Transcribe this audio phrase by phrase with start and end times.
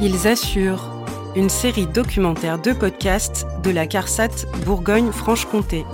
[0.00, 1.04] Ils assurent
[1.34, 5.84] une série documentaire de podcasts de la CARSAT Bourgogne-Franche-Comté.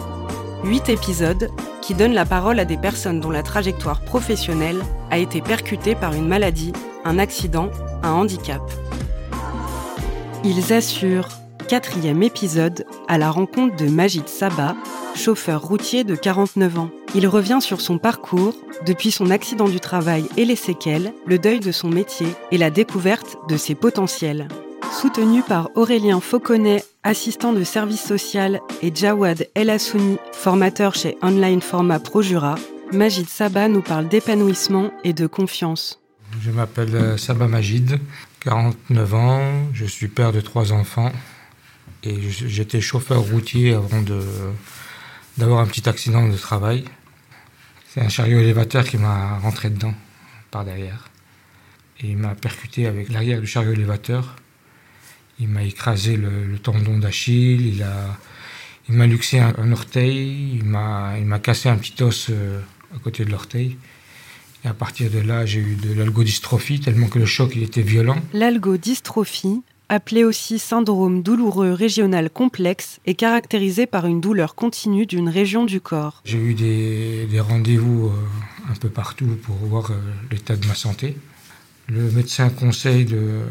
[0.63, 1.51] Huit épisodes
[1.81, 6.13] qui donnent la parole à des personnes dont la trajectoire professionnelle a été percutée par
[6.13, 6.75] une maladie,
[7.07, 7.71] un accident,
[8.03, 8.61] un handicap.
[10.45, 11.29] Ils assurent
[11.69, 14.77] quatrième épisode à la rencontre de Majid Saba,
[15.15, 16.91] chauffeur routier de 49 ans.
[17.15, 18.55] Il revient sur son parcours,
[18.87, 22.71] depuis son accident du travail et les séquelles, le deuil de son métier et la
[22.71, 24.49] découverte de ses potentiels.
[25.01, 31.61] Soutenu par Aurélien Fauconnet, assistant de service social, et Jawad El Assouni, formateur chez Online
[31.61, 32.57] Format Projura,
[32.93, 36.01] Majid Saba nous parle d'épanouissement et de confiance.
[36.41, 37.99] Je m'appelle euh, Saba Majid,
[38.41, 41.13] 49 ans, je suis père de trois enfants
[42.03, 44.21] et j'étais chauffeur routier avant de,
[45.39, 46.85] d'avoir un petit accident de travail.
[47.89, 49.95] C'est un chariot élévateur qui m'a rentré dedans
[50.51, 51.09] par derrière.
[52.01, 54.37] Et il m'a percuté avec l'arrière du chariot élévateur.
[55.39, 58.19] Il m'a écrasé le, tendon d'Achille, il, a,
[58.89, 62.61] il m'a luxé un, orteil, il m'a, il m'a cassé un petit os euh,
[62.95, 63.77] à côté de l'orteil.
[64.65, 68.19] Et à partir de là, j'ai eu de l'algodystrophie, tellement que le choc était violent.
[68.33, 75.65] L'algodystrophie, appelé aussi syndrome douloureux régional complexe, est caractérisé par une douleur continue d'une région
[75.65, 76.23] du corps.
[76.25, 79.95] J'ai eu des, rendez-vous euh, un peu partout pour voir euh,
[80.31, 81.17] l'état de ma santé.
[81.89, 83.43] Le médecin conseil de,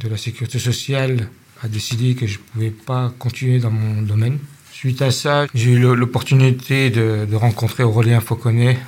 [0.00, 1.28] de la sécurité sociale
[1.62, 4.38] a décidé que je ne pouvais pas continuer dans mon domaine.
[4.72, 8.78] Suite à ça, j'ai eu l'opportunité de, de, rencontrer Aurélien Fauconnet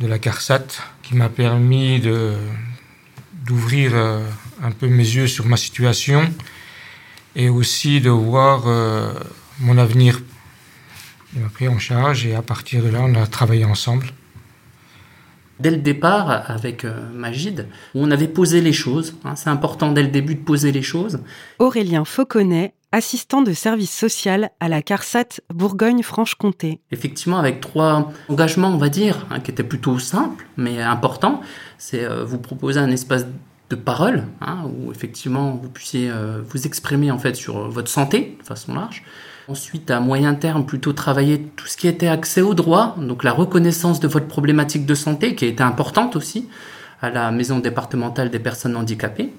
[0.00, 0.66] de la CARSAT,
[1.02, 2.00] qui m'a permis
[3.44, 4.24] d'ouvrir euh,
[4.62, 6.22] un peu mes yeux sur ma situation
[7.34, 9.12] et aussi de voir euh,
[9.60, 10.20] mon avenir.
[11.34, 14.06] Il m'a pris en charge et à partir de là, on a travaillé ensemble.
[15.60, 19.14] Dès le départ, avec euh, Magid, on avait posé les choses.
[19.24, 21.20] Hein, c'est important dès le début de poser les choses.
[21.58, 26.80] Aurélien Fauconnet, assistant de service social à la CARSAT Bourgogne-Franche-Comté.
[26.90, 31.40] Effectivement, avec trois engagements, on va dire, hein, qui étaient plutôt simples, mais importants.
[31.78, 33.24] C'est euh, vous proposer un espace
[33.72, 38.36] de parole, hein, où effectivement vous puissiez euh, vous exprimer en fait sur votre santé
[38.38, 39.02] de façon large.
[39.48, 43.32] Ensuite, à moyen terme, plutôt travailler tout ce qui était accès au droit, donc la
[43.32, 46.48] reconnaissance de votre problématique de santé, qui était importante aussi
[47.00, 49.32] à la maison départementale des personnes handicapées.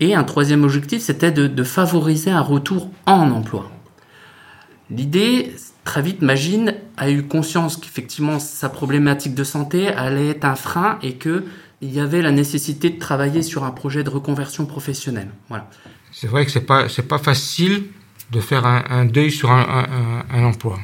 [0.00, 3.70] Et un troisième objectif, c'était de favoriser un retour en emploi.
[4.90, 5.52] L'idée,
[5.84, 10.98] très vite, Magine a eu conscience qu'effectivement sa problématique de santé allait être un frein
[11.02, 11.44] et que
[11.80, 15.30] il y avait la nécessité de travailler sur un projet de reconversion professionnelle.
[15.48, 15.68] Voilà.
[16.12, 17.84] C'est vrai que c'est pas pas facile
[18.32, 20.80] de faire un, deuil sur un, emploi,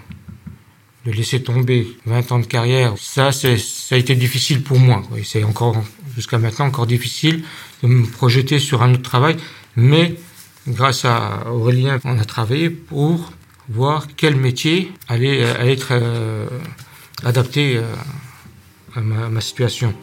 [1.07, 2.95] de laisser tomber 20 ans de carrière.
[2.99, 5.03] Ça c'est ça a été difficile pour moi.
[5.25, 5.83] C'est encore
[6.15, 7.43] jusqu'à maintenant encore difficile
[7.83, 9.37] de me projeter sur un autre travail,
[9.75, 10.15] mais
[10.69, 13.33] grâce à Aurélien, on a travaillé pour
[13.69, 16.47] voir quel métier allait, allait être euh,
[17.25, 17.83] adapté euh,
[18.95, 19.95] à ma situation.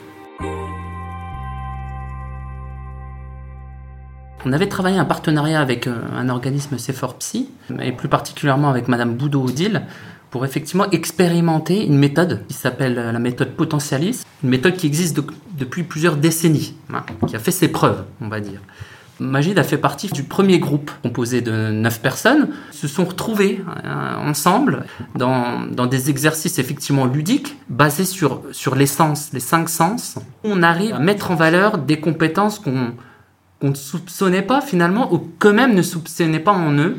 [4.45, 7.50] On avait travaillé un partenariat avec euh, un organisme C4 Psy,
[7.81, 9.83] et plus particulièrement avec Madame Boudot-Odile,
[10.31, 15.19] pour effectivement expérimenter une méthode qui s'appelle euh, la méthode potentialiste, une méthode qui existe
[15.57, 18.61] depuis plusieurs décennies, hein, qui a fait ses preuves, on va dire.
[19.19, 24.16] Magid a fait partie du premier groupe composé de neuf personnes, se sont retrouvés euh,
[24.16, 24.85] ensemble
[25.16, 30.16] dans, dans, des exercices effectivement ludiques basés sur, sur l'essence, les cinq sens.
[30.44, 32.94] On arrive à mettre en valeur des compétences qu'on
[33.62, 36.96] ne soupçonnait pas finalement, ou qu'eux-mêmes ne soupçonnaient pas en eux.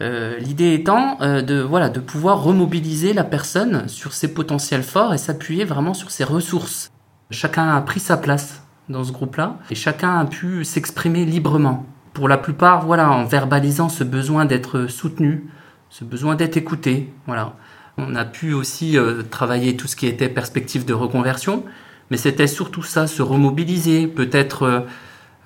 [0.00, 5.12] Euh, l'idée étant euh, de, voilà, de pouvoir remobiliser la personne sur ses potentiels forts
[5.12, 6.90] et s'appuyer vraiment sur ses ressources.
[7.30, 11.86] Chacun a pris sa place dans ce groupe-là et chacun a pu s'exprimer librement.
[12.12, 15.46] Pour la plupart, voilà, en verbalisant ce besoin d'être soutenu,
[15.88, 17.10] ce besoin d'être écouté.
[17.26, 17.54] Voilà.
[17.96, 21.64] On a pu aussi euh, travailler tout ce qui était perspective de reconversion,
[22.10, 24.86] mais c'était surtout ça, se remobiliser, peut-être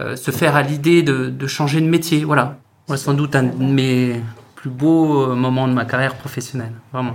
[0.01, 2.25] euh, se faire à l'idée de, changer de métier.
[2.25, 2.59] Voilà.
[2.97, 4.21] sans doute un de mes
[4.65, 7.15] plus beaux euh, moments de ma carrière professionnelle, vraiment.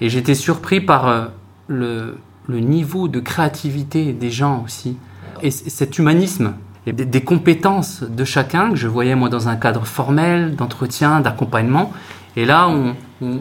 [0.00, 1.26] Et j'étais surpris par euh,
[1.68, 2.18] le,
[2.48, 4.96] niveau de créativité des gens aussi,
[5.44, 6.54] et cet humanisme,
[6.86, 11.92] et des, compétences de chacun que je voyais moi dans un cadre formel, d'entretien, d'accompagnement.
[12.36, 13.40] Et là, on, on,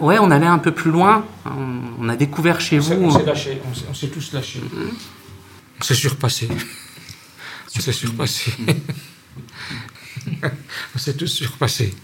[0.00, 1.24] ouais, on allait un peu plus loin.
[1.98, 2.92] On, a découvert chez vous.
[2.92, 4.60] On s'est lâché, on s'est tous lâchés.
[5.80, 6.48] On s'est surpassé.
[7.76, 8.52] On s'est surpassé.
[10.42, 11.94] on s'est tous surpassé.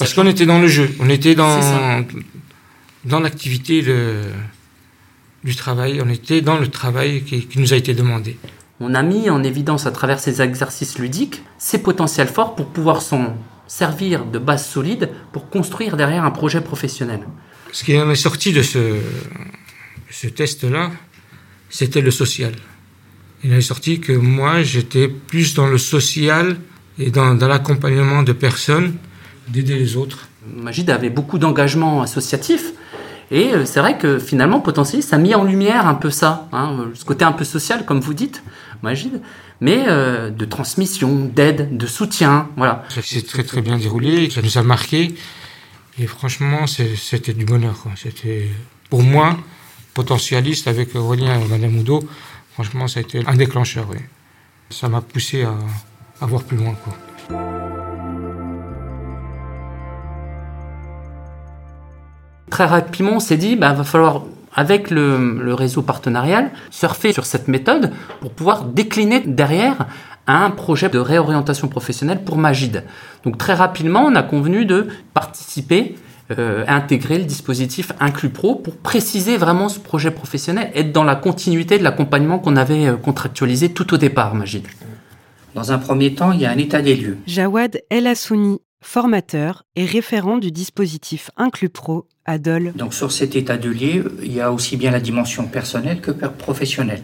[0.00, 2.04] Parce qu'on était dans le jeu, on était dans,
[3.04, 3.82] dans l'activité
[5.44, 8.36] du travail, on était dans le travail qui, nous a été demandé.
[8.80, 13.02] on a mis en évidence à travers ces exercices ludiques ses potentiels forts pour pouvoir
[13.02, 17.20] s'en servir de base solide pour construire derrière un projet professionnel.
[17.72, 18.96] Ce qui est sorti de ce,
[20.10, 20.90] ce test-là,
[21.68, 22.52] c'était le social.
[23.44, 26.56] Il est sorti que moi, j'étais plus dans le social
[26.98, 28.96] et dans, dans l'accompagnement de personnes,
[29.48, 30.28] d'aider les autres.
[30.46, 32.72] Magid avait beaucoup d'engagement associatif.
[33.30, 36.90] Et euh, c'est vrai que finalement, Potentialiste a mis en lumière un peu ça, hein,
[36.94, 38.42] ce côté un peu social, comme vous dites,
[38.82, 39.20] Magid,
[39.60, 42.84] mais euh, de transmission, d'aide, de soutien, voilà.
[42.88, 45.14] Ça s'est très très bien déroulé, ça nous a marqué,
[45.98, 47.76] et franchement, c'était du bonheur.
[47.96, 48.48] C'était
[48.88, 49.36] pour moi,
[49.94, 52.02] potentialiste avec Aurélien et Madame Oudot,
[52.52, 53.86] franchement, ça a été un déclencheur.
[53.90, 53.98] Oui.
[54.70, 56.76] Ça m'a poussé à, voir plus loin.
[62.50, 64.24] Très rapidement, on s'est dit, bah, va falloir,
[64.54, 69.86] avec le, le, réseau partenarial, surfer sur cette méthode pour pouvoir décliner derrière
[70.26, 72.84] un projet de réorientation professionnelle pour Magid.
[73.24, 75.96] Donc très rapidement, on a convenu de participer,
[76.38, 81.16] euh, intégrer le dispositif Inclus Pro pour préciser vraiment ce projet professionnel, être dans la
[81.16, 84.66] continuité de l'accompagnement qu'on avait euh, contractualisé tout au départ, Magid.
[85.54, 87.18] Dans un premier temps, il y a un état des lieux.
[87.26, 92.06] Jawad El Assouni, formateur et référent du dispositif Inclus Pro
[92.76, 96.10] Donc sur cet état de lieux, il y a aussi bien la dimension personnelle que
[96.10, 97.02] professionnelle.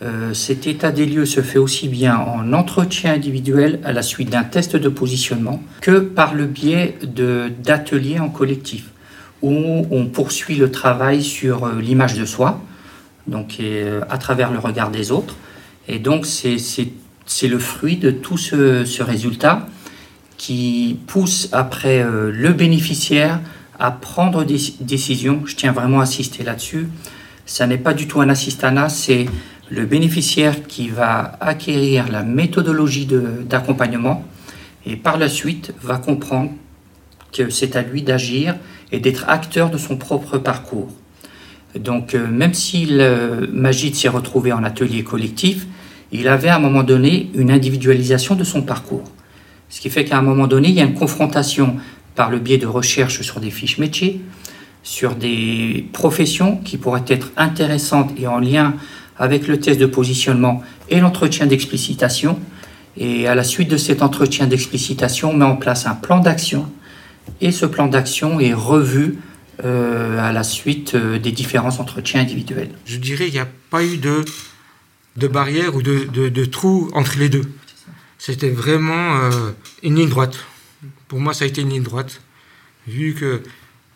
[0.00, 4.30] Euh, cet état des lieux se fait aussi bien en entretien individuel à la suite
[4.30, 8.90] d'un test de positionnement que par le biais d'ateliers en collectif
[9.42, 12.60] où on poursuit le travail sur euh, l'image de soi,
[13.26, 15.36] donc euh, à travers le regard des autres.
[15.88, 19.66] Et donc c'est le fruit de tout ce, ce, résultat
[20.36, 23.40] qui pousse après le bénéficiaire
[23.78, 25.42] à prendre des décisions.
[25.44, 26.88] Je tiens vraiment à insister là-dessus.
[27.46, 29.26] Ça n'est pas du tout un assistanat, c'est
[29.70, 33.06] le bénéficiaire qui va acquérir la méthodologie
[33.48, 34.24] d'accompagnement
[34.86, 36.50] et par la suite va comprendre
[37.32, 38.56] que c'est à lui d'agir
[38.92, 40.88] et d'être acteur de son propre parcours.
[41.78, 42.88] Donc euh, même si
[43.52, 45.66] Magid s'est retrouvé en atelier collectif,
[46.12, 49.04] il avait à un moment donné une individualisation de son parcours.
[49.68, 51.76] Ce qui fait qu'à un moment donné, il y a une confrontation
[52.18, 54.20] par le biais de recherche sur des fiches métiers,
[54.82, 58.74] sur des professions qui pourraient être intéressantes et en lien
[59.18, 62.40] avec le test de positionnement et l'entretien d'explicitation.
[62.96, 66.68] Et à la suite de cet entretien d'explicitation, on met en place un plan d'action.
[67.40, 69.18] Et ce plan d'action est revu
[69.64, 72.70] euh, à la suite euh, des différents entretiens individuels.
[72.84, 74.24] Je dirais qu'il n'y a pas eu de,
[75.16, 77.44] de barrière ou de, de, de trou entre les deux.
[78.18, 79.52] C'était vraiment euh,
[79.84, 80.36] une ligne droite.
[81.08, 82.20] Pour moi, ça a été une ligne droite.
[82.86, 83.42] Vu que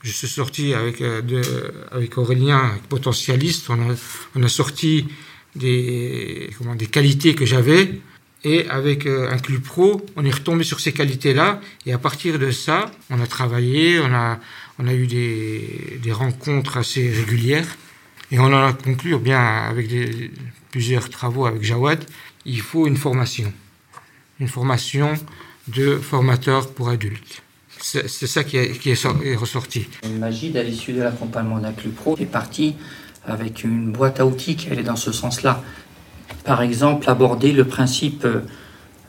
[0.02, 3.70] je suis sorti avec, euh, avec Aurélien, avec Potentialiste.
[3.70, 3.94] On a,
[4.34, 5.06] on a sorti
[5.54, 8.00] des, comment, des qualités que j'avais.
[8.44, 11.60] Et avec euh, un club pro, on est retombé sur ces qualités-là.
[11.86, 14.40] Et à partir de ça, on a travaillé, on a,
[14.80, 17.76] on a eu des, des rencontres assez régulières.
[18.32, 19.88] Et on en a conclu, bien avec
[20.72, 22.04] plusieurs travaux avec Jawad,
[22.44, 23.52] il faut une formation.
[24.40, 25.14] Une formation
[25.68, 27.42] de formateur pour adultes.
[27.80, 29.88] C'est ça qui est, qui est, ressorti.
[30.04, 32.76] À l'issue de l'accompagnement d'un club pro, est parti
[33.26, 35.64] avec une boîte à outils qui allait dans ce sens-là.
[36.44, 38.26] Par exemple, aborder le principe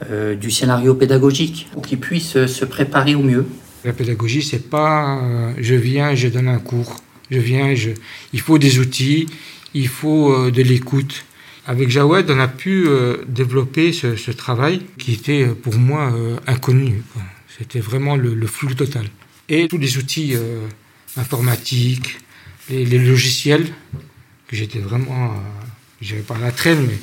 [0.09, 3.45] euh, du scénario pédagogique pour qu'il puisse se préparer au mieux.
[3.83, 6.97] La pédagogie, c'est pas euh, je viens, je donne un cours.
[7.29, 7.91] Je viens, je...
[8.31, 9.27] il faut des outils,
[9.73, 11.25] il faut euh, de l'écoute.
[11.65, 16.11] Avec Jawed, on a pu euh, développer ce, ce, travail qui était euh, pour moi
[16.13, 17.03] euh, inconnu.
[17.57, 19.05] C'était vraiment le, le, flou total.
[19.47, 20.67] Et tous les outils euh,
[21.15, 22.17] informatiques,
[22.69, 23.67] les, les, logiciels,
[24.47, 25.35] que j'étais vraiment, euh,
[26.01, 26.97] je pas la traîne, mais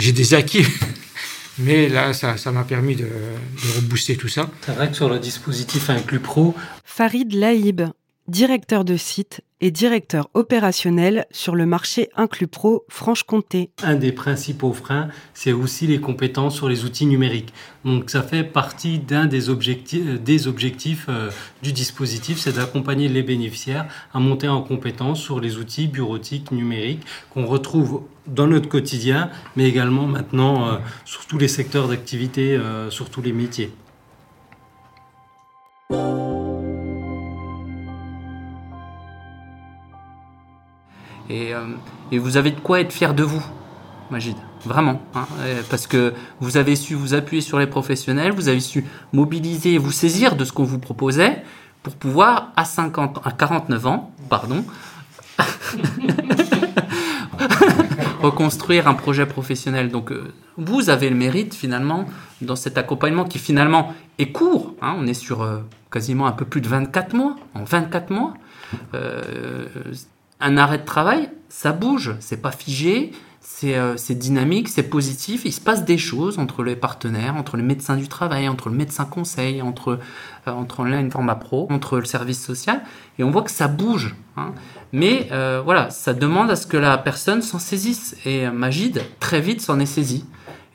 [0.00, 0.66] j'ai des acquis.
[1.58, 4.50] mais là, ça m'a permis de, de rebooster tout ça.
[4.66, 7.82] C'est vrai que sur le dispositif Inclus Pro, Farid Laïb,
[8.30, 13.70] directeur de site et directeur opérationnel sur le marché Inclus Pro Franche-Comté.
[13.82, 17.52] Un des principaux freins, c'est aussi les compétences sur les outils numériques.
[17.84, 21.30] Donc ça fait partie d'un des objectifs, des objectifs euh,
[21.62, 27.02] du dispositif, c'est d'accompagner les bénéficiaires à monter en compétences sur les outils bureautiques numériques
[27.34, 32.90] qu'on retrouve dans notre quotidien, mais également maintenant euh, sur tous les secteurs d'activité, euh,
[32.90, 33.72] sur tous les métiers.
[41.30, 41.64] Et, euh,
[42.12, 43.42] et, vous avez de quoi être fier de vous,
[44.10, 44.36] Magid.
[44.66, 45.00] Vraiment.
[45.14, 45.26] Hein,
[45.70, 49.78] parce que vous avez su vous appuyer sur les professionnels, vous avez su mobiliser et
[49.78, 51.42] vous saisir de ce qu'on vous proposait
[51.82, 54.64] pour pouvoir, à, 50, à 49 ans, pardon,
[58.20, 59.90] reconstruire un projet professionnel.
[59.90, 62.06] Donc euh, vous avez le mérite finalement
[62.42, 64.74] dans cet accompagnement qui finalement est court.
[64.82, 64.94] Hein.
[64.98, 65.60] on est sur euh,
[65.90, 67.36] quasiment un peu plus de 24 mois.
[67.54, 68.34] En 24 mois,
[68.94, 69.64] euh,
[70.40, 73.12] un arrêt de travail, ça bouge, c'est pas figé,
[73.64, 75.42] euh, c'est dynamique, c'est positif.
[75.44, 78.74] Il se passe des choses entre les partenaires, entre le médecin du travail, entre le
[78.74, 79.98] médecin conseil, entre,
[80.46, 82.82] euh, entre une pro, entre le service social.
[83.18, 84.14] Et on voit que ça bouge.
[84.36, 84.52] Hein.
[84.92, 88.16] Mais euh, voilà, ça demande à ce que la personne s'en saisisse.
[88.24, 90.24] Et Magid, très vite, s'en est saisi.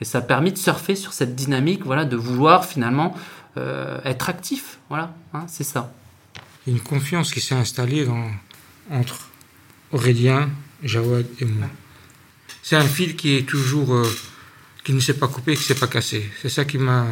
[0.02, 3.16] Et ça a permis de surfer sur cette dynamique, voilà, de vouloir finalement
[4.04, 4.80] être actif.
[4.90, 5.94] Voilà, hein, c'est ça.
[6.68, 8.06] Une confiance qui s'est installée
[8.92, 9.30] entre
[9.96, 10.50] Aurélien,
[10.84, 11.70] Jawad et moi
[12.66, 14.12] c'est un fil qui est toujours, euh,
[14.84, 16.28] qui ne s'est pas coupé, qui ne s'est pas cassé.
[16.42, 17.06] C'est ça qui m'a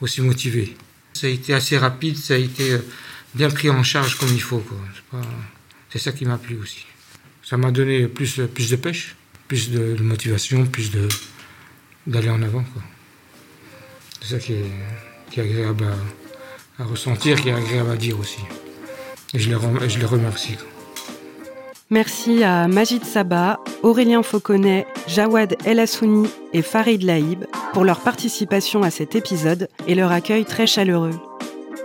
[0.00, 0.76] aussi motivé.
[1.12, 2.78] Ça a été assez rapide, ça a été euh,
[3.34, 4.62] bien pris en charge comme il faut.
[5.90, 6.86] C'est ça qui m'a plu aussi.
[7.42, 9.16] Ça m'a donné plus, plus de pêche,
[9.48, 10.92] plus de, motivation, plus
[12.06, 12.64] d'aller en avant.
[14.20, 15.84] C'est ça qui est, agréable
[16.78, 18.38] à, ressentir, qui est agréable à dire aussi.
[19.34, 20.56] Et je les remercie.
[21.88, 28.82] Merci à Majid Saba, Aurélien Fauconnet, Jawad El Assouni et Farid Laïb pour leur participation
[28.82, 31.14] à cet épisode et leur accueil très chaleureux.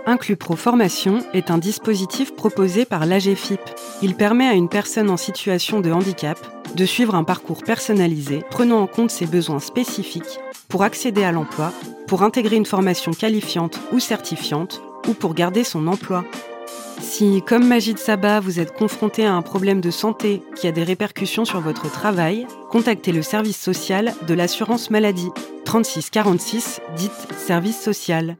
[0.04, 3.60] Inclus Pro Formation est un dispositif proposé par l'AGFIP.
[4.02, 6.36] Il permet à une personne en situation de handicap
[6.74, 11.72] de suivre un parcours personnalisé prenant en compte ses besoins spécifiques pour accéder à l'emploi,
[12.08, 16.24] pour intégrer une formation qualifiante ou certifiante ou pour garder son emploi.
[17.02, 20.84] Si, comme Magid Saba, vous êtes confronté à un problème de santé qui a des
[20.84, 25.30] répercussions sur votre travail, contactez le service social de l'assurance maladie
[25.64, 28.36] 3646, dite service social.